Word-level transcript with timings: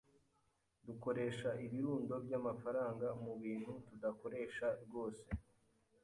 Dukoresha 0.85 1.49
ibirundo 1.65 2.13
byamafaranga 2.25 3.07
mubintu 3.23 3.71
tudakoresha 3.87 4.67
rwose. 4.83 5.27